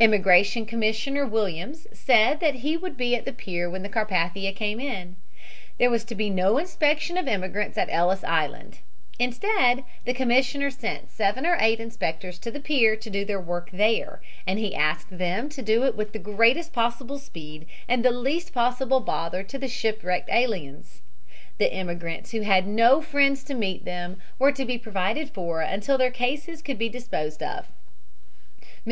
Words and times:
Immigration 0.00 0.66
Commissioner 0.66 1.24
Williams 1.24 1.86
said 1.92 2.40
that 2.40 2.56
he 2.56 2.76
would 2.76 2.96
be 2.96 3.14
at 3.14 3.24
the 3.24 3.32
pier 3.32 3.70
when 3.70 3.84
the 3.84 3.88
Carpathia 3.88 4.52
came 4.52 4.80
in. 4.80 5.14
There 5.78 5.90
was 5.90 6.02
to 6.06 6.16
be 6.16 6.28
no 6.28 6.58
inspection 6.58 7.16
of 7.16 7.28
immigrants 7.28 7.78
at 7.78 7.88
Ellis 7.88 8.24
Island. 8.24 8.78
Instead, 9.20 9.84
the 10.04 10.12
commissioner 10.12 10.72
sent 10.72 11.12
seven 11.12 11.46
or 11.46 11.56
eight 11.60 11.78
inspectors 11.78 12.40
to 12.40 12.50
the 12.50 12.58
pier 12.58 12.96
to 12.96 13.08
do 13.08 13.24
their 13.24 13.38
work 13.40 13.70
there 13.72 14.20
and 14.44 14.58
he 14.58 14.74
asked 14.74 15.16
them 15.16 15.48
to 15.50 15.62
do 15.62 15.84
it 15.84 15.94
with 15.96 16.10
the 16.12 16.18
greatest 16.18 16.72
possible 16.72 17.20
speed 17.20 17.64
and 17.86 18.04
the 18.04 18.10
least 18.10 18.52
possible 18.52 18.98
bother 18.98 19.44
to 19.44 19.56
the 19.56 19.68
shipwrecked 19.68 20.30
aliens. 20.32 21.00
The 21.58 21.72
immigrants 21.72 22.32
who 22.32 22.40
had 22.40 22.66
no 22.66 23.00
friends 23.00 23.44
to 23.44 23.54
meet 23.54 23.84
them 23.84 24.20
were 24.36 24.50
to 24.50 24.64
be 24.64 24.78
provided 24.78 25.30
for 25.30 25.60
until 25.62 25.96
their 25.96 26.10
cases 26.10 26.60
could 26.60 26.76
be 26.76 26.88
disposed 26.88 27.40
of. 27.40 27.66
Mr. 28.84 28.88